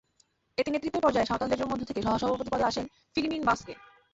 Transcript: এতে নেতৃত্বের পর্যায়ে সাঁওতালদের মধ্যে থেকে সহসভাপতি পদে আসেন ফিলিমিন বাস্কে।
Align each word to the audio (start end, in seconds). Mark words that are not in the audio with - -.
এতে 0.57 0.69
নেতৃত্বের 0.71 1.03
পর্যায়ে 1.05 1.29
সাঁওতালদের 1.29 1.69
মধ্যে 1.71 1.87
থেকে 1.89 2.01
সহসভাপতি 2.03 2.49
পদে 2.51 2.67
আসেন 2.69 2.85
ফিলিমিন 3.13 3.43
বাস্কে। 3.45 3.73